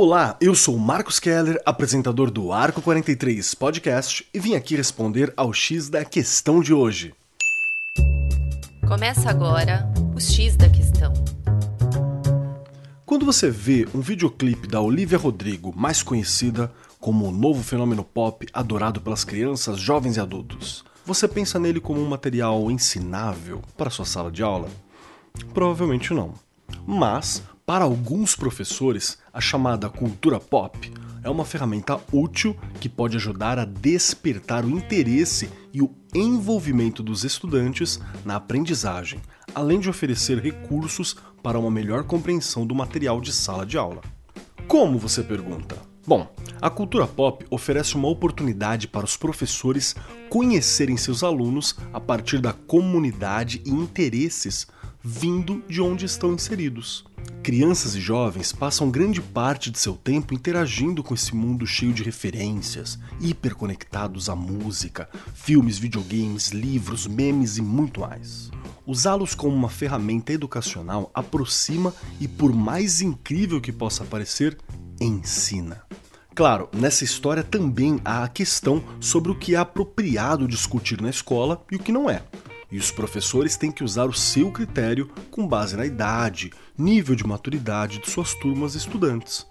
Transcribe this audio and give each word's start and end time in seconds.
Olá, 0.00 0.36
eu 0.40 0.54
sou 0.54 0.78
Marcos 0.78 1.18
Keller, 1.18 1.60
apresentador 1.66 2.30
do 2.30 2.52
Arco 2.52 2.80
43 2.80 3.52
Podcast 3.56 4.24
e 4.32 4.38
vim 4.38 4.54
aqui 4.54 4.76
responder 4.76 5.34
ao 5.36 5.52
X 5.52 5.88
da 5.88 6.04
questão 6.04 6.60
de 6.60 6.72
hoje. 6.72 7.12
Começa 8.86 9.28
agora 9.28 9.92
o 10.14 10.20
X 10.20 10.54
da 10.54 10.70
questão. 10.70 11.12
Quando 13.04 13.26
você 13.26 13.50
vê 13.50 13.88
um 13.92 14.00
videoclipe 14.00 14.68
da 14.68 14.80
Olivia 14.80 15.18
Rodrigo, 15.18 15.74
mais 15.76 16.00
conhecida 16.00 16.72
como 17.00 17.26
o 17.26 17.32
novo 17.32 17.64
fenômeno 17.64 18.04
pop 18.04 18.46
adorado 18.52 19.00
pelas 19.00 19.24
crianças, 19.24 19.80
jovens 19.80 20.16
e 20.16 20.20
adultos, 20.20 20.84
você 21.04 21.26
pensa 21.26 21.58
nele 21.58 21.80
como 21.80 22.00
um 22.00 22.08
material 22.08 22.70
ensinável 22.70 23.62
para 23.76 23.90
sua 23.90 24.04
sala 24.04 24.30
de 24.30 24.44
aula? 24.44 24.68
Provavelmente 25.52 26.14
não. 26.14 26.34
Mas, 26.86 27.42
para 27.68 27.84
alguns 27.84 28.34
professores, 28.34 29.18
a 29.30 29.42
chamada 29.42 29.90
cultura 29.90 30.40
pop 30.40 30.90
é 31.22 31.28
uma 31.28 31.44
ferramenta 31.44 32.00
útil 32.10 32.56
que 32.80 32.88
pode 32.88 33.18
ajudar 33.18 33.58
a 33.58 33.66
despertar 33.66 34.64
o 34.64 34.70
interesse 34.70 35.50
e 35.70 35.82
o 35.82 35.90
envolvimento 36.14 37.02
dos 37.02 37.24
estudantes 37.24 38.00
na 38.24 38.36
aprendizagem, 38.36 39.20
além 39.54 39.80
de 39.80 39.90
oferecer 39.90 40.38
recursos 40.38 41.14
para 41.42 41.58
uma 41.58 41.70
melhor 41.70 42.04
compreensão 42.04 42.66
do 42.66 42.74
material 42.74 43.20
de 43.20 43.34
sala 43.34 43.66
de 43.66 43.76
aula. 43.76 44.00
Como 44.66 44.98
você 44.98 45.22
pergunta? 45.22 45.76
Bom, 46.08 46.26
a 46.58 46.70
cultura 46.70 47.06
pop 47.06 47.44
oferece 47.50 47.94
uma 47.94 48.08
oportunidade 48.08 48.88
para 48.88 49.04
os 49.04 49.14
professores 49.14 49.94
conhecerem 50.30 50.96
seus 50.96 51.22
alunos 51.22 51.76
a 51.92 52.00
partir 52.00 52.40
da 52.40 52.50
comunidade 52.50 53.60
e 53.62 53.68
interesses 53.68 54.66
vindo 55.02 55.62
de 55.68 55.82
onde 55.82 56.06
estão 56.06 56.32
inseridos. 56.32 57.04
Crianças 57.42 57.94
e 57.94 58.00
jovens 58.00 58.52
passam 58.52 58.90
grande 58.90 59.20
parte 59.20 59.70
de 59.70 59.78
seu 59.78 59.94
tempo 59.96 60.32
interagindo 60.32 61.02
com 61.02 61.12
esse 61.12 61.36
mundo 61.36 61.66
cheio 61.66 61.92
de 61.92 62.02
referências, 62.02 62.98
hiperconectados 63.20 64.30
à 64.30 64.34
música, 64.34 65.10
filmes, 65.34 65.76
videogames, 65.76 66.48
livros, 66.48 67.06
memes 67.06 67.58
e 67.58 67.62
muito 67.62 68.00
mais. 68.00 68.50
Usá-los 68.86 69.34
como 69.34 69.54
uma 69.54 69.68
ferramenta 69.68 70.32
educacional 70.32 71.10
aproxima 71.12 71.92
e, 72.18 72.26
por 72.26 72.54
mais 72.54 73.02
incrível 73.02 73.60
que 73.60 73.72
possa 73.72 74.06
parecer, 74.06 74.56
ensina. 74.98 75.87
Claro, 76.38 76.68
nessa 76.72 77.02
história 77.02 77.42
também 77.42 78.00
há 78.04 78.22
a 78.22 78.28
questão 78.28 78.80
sobre 79.00 79.32
o 79.32 79.34
que 79.34 79.56
é 79.56 79.58
apropriado 79.58 80.46
discutir 80.46 81.02
na 81.02 81.10
escola 81.10 81.66
e 81.68 81.74
o 81.74 81.80
que 81.80 81.90
não 81.90 82.08
é 82.08 82.22
e 82.70 82.78
os 82.78 82.92
professores 82.92 83.56
têm 83.56 83.72
que 83.72 83.82
usar 83.82 84.04
o 84.04 84.12
seu 84.12 84.52
critério 84.52 85.10
com 85.32 85.48
base 85.48 85.76
na 85.76 85.84
idade, 85.84 86.52
nível 86.76 87.16
de 87.16 87.26
maturidade 87.26 87.98
de 87.98 88.08
suas 88.08 88.34
turmas 88.34 88.76
estudantes. 88.76 89.48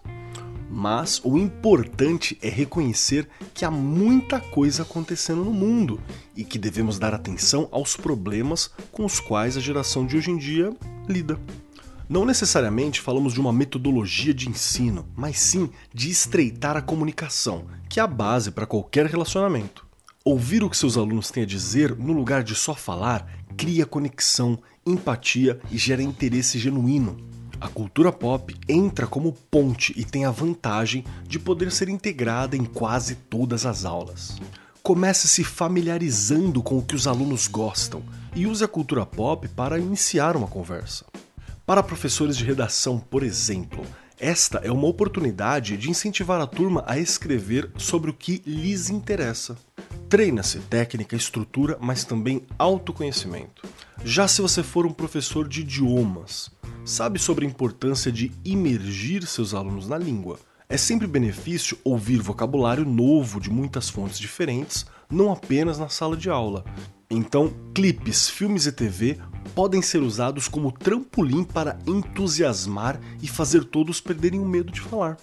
Mas 0.71 1.19
o 1.25 1.37
importante 1.37 2.37
é 2.41 2.47
reconhecer 2.47 3.27
que 3.53 3.65
há 3.65 3.71
muita 3.71 4.39
coisa 4.39 4.83
acontecendo 4.83 5.43
no 5.43 5.51
mundo 5.51 5.99
e 6.37 6.45
que 6.45 6.57
devemos 6.57 6.97
dar 6.97 7.13
atenção 7.13 7.67
aos 7.69 7.97
problemas 7.97 8.71
com 8.93 9.03
os 9.03 9.19
quais 9.19 9.57
a 9.57 9.59
geração 9.59 10.05
de 10.05 10.15
hoje 10.15 10.31
em 10.31 10.37
dia 10.37 10.71
lida. 11.09 11.37
Não 12.09 12.23
necessariamente 12.23 13.01
falamos 13.01 13.33
de 13.33 13.41
uma 13.41 13.51
metodologia 13.51 14.33
de 14.33 14.47
ensino, 14.47 15.05
mas 15.13 15.39
sim 15.39 15.69
de 15.93 16.09
estreitar 16.09 16.77
a 16.77 16.81
comunicação, 16.81 17.65
que 17.89 17.99
é 17.99 18.03
a 18.03 18.07
base 18.07 18.49
para 18.49 18.65
qualquer 18.65 19.05
relacionamento. 19.07 19.85
Ouvir 20.23 20.63
o 20.63 20.69
que 20.69 20.77
seus 20.77 20.95
alunos 20.95 21.29
têm 21.29 21.43
a 21.43 21.45
dizer 21.45 21.93
no 21.97 22.13
lugar 22.13 22.43
de 22.43 22.55
só 22.55 22.73
falar 22.73 23.27
cria 23.57 23.85
conexão, 23.85 24.57
empatia 24.85 25.59
e 25.69 25.77
gera 25.77 26.01
interesse 26.01 26.57
genuíno. 26.57 27.17
A 27.59 27.67
cultura 27.67 28.11
pop 28.13 28.55
entra 28.69 29.05
como 29.05 29.33
ponte 29.51 29.93
e 29.97 30.05
tem 30.05 30.23
a 30.23 30.31
vantagem 30.31 31.03
de 31.27 31.37
poder 31.37 31.73
ser 31.73 31.89
integrada 31.89 32.55
em 32.55 32.63
quase 32.63 33.15
todas 33.15 33.65
as 33.65 33.83
aulas. 33.83 34.37
Comece 34.81 35.27
se 35.27 35.43
familiarizando 35.43 36.63
com 36.63 36.77
o 36.77 36.83
que 36.83 36.95
os 36.95 37.05
alunos 37.05 37.47
gostam 37.47 38.01
e 38.33 38.47
use 38.47 38.63
a 38.63 38.67
cultura 38.67 39.05
pop 39.05 39.45
para 39.49 39.77
iniciar 39.77 40.37
uma 40.37 40.47
conversa. 40.47 41.03
Para 41.67 41.83
professores 41.83 42.37
de 42.37 42.45
redação, 42.45 42.97
por 42.97 43.23
exemplo, 43.23 43.85
esta 44.17 44.59
é 44.59 44.71
uma 44.71 44.87
oportunidade 44.87 45.75
de 45.75 45.89
incentivar 45.89 46.39
a 46.39 46.47
turma 46.47 46.81
a 46.87 46.97
escrever 46.97 47.69
sobre 47.77 48.09
o 48.09 48.13
que 48.13 48.41
lhes 48.45 48.89
interessa. 48.89 49.57
Treina-se 50.07 50.59
técnica, 50.59 51.13
estrutura, 51.13 51.77
mas 51.81 52.05
também 52.05 52.41
autoconhecimento. 52.57 53.63
Já 54.01 54.29
se 54.29 54.41
você 54.41 54.63
for 54.63 54.85
um 54.85 54.93
professor 54.93 55.45
de 55.45 55.59
idiomas, 55.59 56.49
sabe 56.85 57.19
sobre 57.19 57.45
a 57.45 57.49
importância 57.49 58.13
de 58.13 58.31
imergir 58.45 59.27
seus 59.27 59.53
alunos 59.53 59.89
na 59.89 59.97
língua. 59.97 60.39
É 60.69 60.77
sempre 60.77 61.05
benefício 61.05 61.77
ouvir 61.83 62.21
vocabulário 62.21 62.85
novo 62.85 63.41
de 63.41 63.49
muitas 63.49 63.89
fontes 63.89 64.17
diferentes, 64.17 64.85
não 65.11 65.33
apenas 65.33 65.77
na 65.77 65.89
sala 65.89 66.15
de 66.15 66.29
aula. 66.29 66.63
Então, 67.09 67.53
clipes, 67.73 68.29
filmes 68.29 68.65
e 68.65 68.71
TV 68.71 69.17
podem 69.57 69.81
ser 69.81 70.03
usados 70.03 70.47
como 70.47 70.71
trampolim 70.71 71.43
para 71.43 71.79
entusiasmar 71.87 73.01
e 73.23 73.27
fazer 73.27 73.63
todos 73.63 73.99
perderem 73.99 74.39
o 74.39 74.45
medo 74.45 74.71
de 74.71 74.79
falar. 74.79 75.17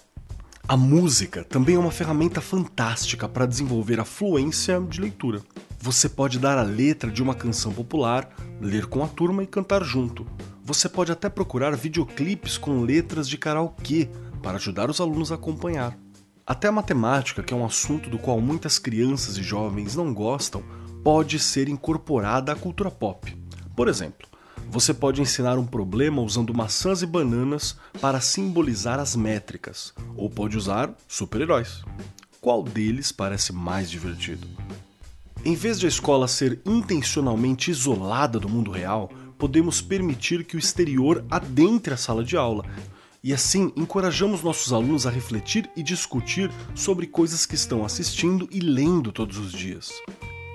A 0.67 0.75
música 0.75 1.45
também 1.45 1.75
é 1.75 1.79
uma 1.79 1.89
ferramenta 1.89 2.41
fantástica 2.41 3.29
para 3.29 3.45
desenvolver 3.45 3.97
a 3.97 4.03
fluência 4.03 4.81
de 4.81 4.99
leitura. 4.99 5.41
Você 5.79 6.09
pode 6.09 6.37
dar 6.37 6.57
a 6.57 6.63
letra 6.63 7.09
de 7.09 7.23
uma 7.23 7.33
canção 7.33 7.71
popular, 7.71 8.29
ler 8.59 8.87
com 8.87 9.01
a 9.05 9.07
turma 9.07 9.41
e 9.41 9.47
cantar 9.47 9.85
junto. 9.85 10.27
Você 10.65 10.89
pode 10.89 11.13
até 11.13 11.29
procurar 11.29 11.73
videoclipes 11.73 12.57
com 12.57 12.81
letras 12.81 13.29
de 13.29 13.37
karaokê 13.37 14.09
para 14.43 14.57
ajudar 14.57 14.89
os 14.89 14.99
alunos 14.99 15.31
a 15.31 15.35
acompanhar. 15.35 15.97
Até 16.45 16.67
a 16.67 16.73
matemática, 16.73 17.41
que 17.41 17.53
é 17.53 17.57
um 17.57 17.65
assunto 17.65 18.09
do 18.09 18.19
qual 18.19 18.41
muitas 18.41 18.77
crianças 18.79 19.37
e 19.37 19.43
jovens 19.43 19.95
não 19.95 20.13
gostam, 20.13 20.61
pode 21.05 21.39
ser 21.39 21.69
incorporada 21.69 22.51
à 22.51 22.55
cultura 22.55 22.91
pop. 22.91 23.44
Por 23.75 23.87
exemplo, 23.87 24.27
você 24.69 24.93
pode 24.93 25.21
ensinar 25.21 25.57
um 25.57 25.65
problema 25.65 26.21
usando 26.21 26.53
maçãs 26.53 27.01
e 27.01 27.05
bananas 27.05 27.75
para 27.99 28.21
simbolizar 28.21 28.99
as 28.99 29.15
métricas, 29.15 29.93
ou 30.15 30.29
pode 30.29 30.57
usar 30.57 30.95
super-heróis. 31.07 31.83
Qual 32.39 32.63
deles 32.63 33.11
parece 33.11 33.51
mais 33.51 33.89
divertido? 33.89 34.47
Em 35.43 35.55
vez 35.55 35.79
de 35.79 35.85
a 35.85 35.89
escola 35.89 36.27
ser 36.27 36.59
intencionalmente 36.65 37.69
isolada 37.69 38.39
do 38.39 38.49
mundo 38.49 38.71
real, 38.71 39.11
podemos 39.37 39.81
permitir 39.81 40.43
que 40.45 40.55
o 40.55 40.59
exterior 40.59 41.23
adentre 41.29 41.93
a 41.93 41.97
sala 41.97 42.23
de 42.23 42.37
aula. 42.37 42.65
E 43.23 43.33
assim 43.33 43.73
encorajamos 43.75 44.41
nossos 44.41 44.71
alunos 44.71 45.05
a 45.05 45.09
refletir 45.09 45.69
e 45.75 45.83
discutir 45.83 46.51
sobre 46.73 47.07
coisas 47.07 47.45
que 47.45 47.55
estão 47.55 47.83
assistindo 47.83 48.47
e 48.51 48.59
lendo 48.59 49.11
todos 49.11 49.37
os 49.37 49.51
dias. 49.51 49.91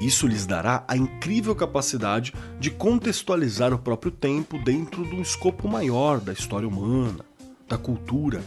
Isso 0.00 0.26
lhes 0.26 0.46
dará 0.46 0.82
a 0.88 0.96
incrível 0.96 1.54
capacidade 1.54 2.32
de 2.58 2.70
contextualizar 2.70 3.74
o 3.74 3.78
próprio 3.78 4.10
tempo 4.10 4.58
dentro 4.58 5.04
de 5.04 5.14
um 5.14 5.20
escopo 5.20 5.68
maior 5.68 6.20
da 6.20 6.32
história 6.32 6.66
humana, 6.66 7.24
da 7.68 7.76
cultura, 7.76 8.42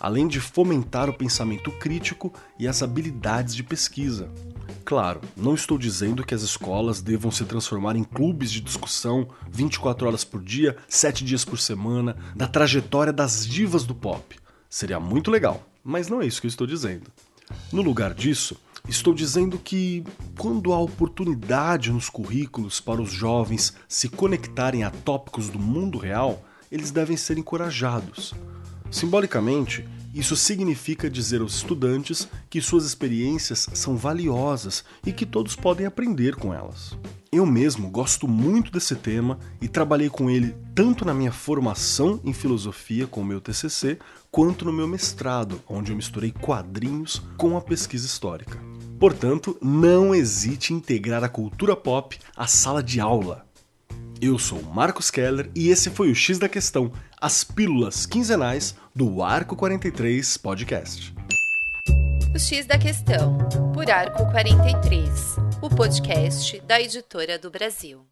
além 0.00 0.26
de 0.26 0.40
fomentar 0.40 1.08
o 1.08 1.16
pensamento 1.16 1.70
crítico 1.72 2.32
e 2.58 2.66
as 2.66 2.82
habilidades 2.82 3.54
de 3.54 3.62
pesquisa. 3.62 4.28
Claro, 4.84 5.20
não 5.36 5.54
estou 5.54 5.78
dizendo 5.78 6.24
que 6.24 6.34
as 6.34 6.42
escolas 6.42 7.00
devam 7.00 7.30
se 7.30 7.44
transformar 7.44 7.94
em 7.94 8.02
clubes 8.02 8.50
de 8.50 8.60
discussão 8.60 9.28
24 9.48 10.08
horas 10.08 10.24
por 10.24 10.42
dia, 10.42 10.76
7 10.88 11.24
dias 11.24 11.44
por 11.44 11.60
semana, 11.60 12.16
da 12.34 12.48
trajetória 12.48 13.12
das 13.12 13.46
divas 13.46 13.84
do 13.84 13.94
pop. 13.94 14.36
Seria 14.68 14.98
muito 14.98 15.30
legal, 15.30 15.64
mas 15.84 16.08
não 16.08 16.20
é 16.20 16.26
isso 16.26 16.40
que 16.40 16.46
eu 16.46 16.50
estou 16.50 16.66
dizendo. 16.66 17.12
No 17.72 17.82
lugar 17.82 18.14
disso, 18.14 18.56
Estou 18.88 19.14
dizendo 19.14 19.58
que, 19.58 20.04
quando 20.38 20.72
há 20.72 20.78
oportunidade 20.78 21.92
nos 21.92 22.08
currículos 22.08 22.80
para 22.80 23.00
os 23.00 23.12
jovens 23.12 23.74
se 23.88 24.08
conectarem 24.08 24.82
a 24.82 24.90
tópicos 24.90 25.48
do 25.48 25.58
mundo 25.58 25.98
real, 25.98 26.42
eles 26.70 26.90
devem 26.90 27.16
ser 27.16 27.38
encorajados. 27.38 28.34
Simbolicamente, 28.90 29.86
isso 30.14 30.34
significa 30.34 31.08
dizer 31.08 31.40
aos 31.40 31.54
estudantes 31.54 32.28
que 32.48 32.60
suas 32.60 32.84
experiências 32.84 33.68
são 33.74 33.96
valiosas 33.96 34.84
e 35.06 35.12
que 35.12 35.24
todos 35.24 35.54
podem 35.54 35.86
aprender 35.86 36.34
com 36.34 36.52
elas. 36.52 36.96
Eu 37.32 37.46
mesmo 37.46 37.88
gosto 37.88 38.26
muito 38.26 38.72
desse 38.72 38.96
tema 38.96 39.38
e 39.62 39.68
trabalhei 39.68 40.10
com 40.10 40.28
ele 40.28 40.56
tanto 40.74 41.04
na 41.04 41.14
minha 41.14 41.30
formação 41.30 42.20
em 42.24 42.32
filosofia 42.32 43.06
com 43.06 43.20
o 43.20 43.24
meu 43.24 43.40
TCC, 43.40 43.98
quanto 44.32 44.64
no 44.64 44.72
meu 44.72 44.88
mestrado, 44.88 45.62
onde 45.68 45.92
eu 45.92 45.96
misturei 45.96 46.32
quadrinhos 46.32 47.22
com 47.36 47.56
a 47.56 47.60
pesquisa 47.60 48.04
histórica. 48.04 48.58
Portanto, 48.98 49.56
não 49.62 50.12
hesite 50.12 50.74
em 50.74 50.76
integrar 50.78 51.22
a 51.22 51.28
cultura 51.28 51.76
pop 51.76 52.18
à 52.36 52.48
sala 52.48 52.82
de 52.82 52.98
aula. 52.98 53.46
Eu 54.20 54.38
sou 54.38 54.62
Marcos 54.62 55.10
Keller 55.10 55.50
e 55.54 55.68
esse 55.68 55.88
foi 55.88 56.10
o 56.10 56.14
X 56.14 56.38
da 56.38 56.48
Questão, 56.48 56.92
as 57.18 57.42
pílulas 57.42 58.04
quinzenais 58.04 58.74
do 58.94 59.22
Arco 59.22 59.54
43 59.56 60.36
Podcast. 60.36 61.14
O 62.34 62.38
X 62.38 62.66
da 62.66 62.78
Questão, 62.78 63.38
por 63.72 63.90
Arco 63.90 64.24
43, 64.30 65.36
o 65.62 65.68
podcast 65.68 66.60
da 66.60 66.80
editora 66.80 67.38
do 67.38 67.50
Brasil. 67.50 68.04